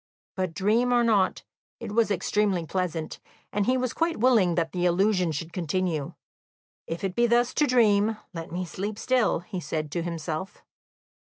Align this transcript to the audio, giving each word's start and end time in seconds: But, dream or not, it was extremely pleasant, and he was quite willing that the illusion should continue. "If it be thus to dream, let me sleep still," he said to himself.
But, 0.35 0.55
dream 0.55 0.91
or 0.91 1.03
not, 1.03 1.43
it 1.79 1.91
was 1.91 2.09
extremely 2.09 2.65
pleasant, 2.65 3.19
and 3.53 3.67
he 3.67 3.77
was 3.77 3.93
quite 3.93 4.17
willing 4.17 4.55
that 4.55 4.71
the 4.71 4.85
illusion 4.87 5.31
should 5.31 5.53
continue. 5.53 6.15
"If 6.87 7.03
it 7.03 7.13
be 7.13 7.27
thus 7.27 7.53
to 7.53 7.67
dream, 7.67 8.17
let 8.33 8.51
me 8.51 8.65
sleep 8.65 8.97
still," 8.97 9.41
he 9.41 9.59
said 9.59 9.91
to 9.91 10.01
himself. 10.01 10.63